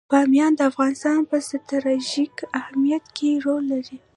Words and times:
بامیان 0.11 0.51
د 0.55 0.61
افغانستان 0.71 1.17
په 1.29 1.35
ستراتیژیک 1.47 2.35
اهمیت 2.61 3.05
کې 3.17 3.29
رول 3.45 3.63
لري. 3.73 3.97